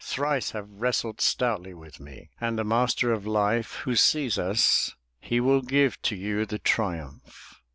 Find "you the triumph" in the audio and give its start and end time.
6.15-7.61